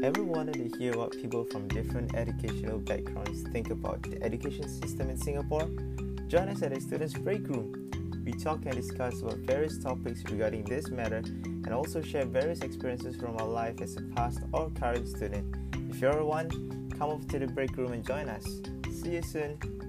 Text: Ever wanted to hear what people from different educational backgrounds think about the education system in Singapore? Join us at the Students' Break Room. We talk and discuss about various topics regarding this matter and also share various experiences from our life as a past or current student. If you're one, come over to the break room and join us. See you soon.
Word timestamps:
Ever 0.00 0.22
wanted 0.22 0.54
to 0.54 0.78
hear 0.78 0.96
what 0.96 1.10
people 1.10 1.44
from 1.44 1.66
different 1.66 2.14
educational 2.14 2.78
backgrounds 2.78 3.42
think 3.50 3.70
about 3.70 4.00
the 4.02 4.22
education 4.22 4.68
system 4.68 5.10
in 5.10 5.16
Singapore? 5.16 5.68
Join 6.28 6.48
us 6.48 6.62
at 6.62 6.72
the 6.72 6.80
Students' 6.80 7.14
Break 7.14 7.48
Room. 7.48 7.90
We 8.24 8.32
talk 8.32 8.64
and 8.64 8.76
discuss 8.76 9.20
about 9.22 9.38
various 9.38 9.76
topics 9.78 10.22
regarding 10.30 10.64
this 10.64 10.88
matter 10.88 11.16
and 11.16 11.70
also 11.70 12.00
share 12.00 12.26
various 12.26 12.60
experiences 12.60 13.16
from 13.16 13.36
our 13.38 13.48
life 13.48 13.80
as 13.80 13.96
a 13.96 14.02
past 14.14 14.38
or 14.52 14.70
current 14.70 15.08
student. 15.08 15.56
If 15.90 16.00
you're 16.00 16.24
one, 16.24 16.48
come 16.96 17.10
over 17.10 17.26
to 17.30 17.38
the 17.40 17.48
break 17.48 17.76
room 17.76 17.92
and 17.92 18.06
join 18.06 18.28
us. 18.28 18.44
See 19.02 19.16
you 19.16 19.22
soon. 19.22 19.87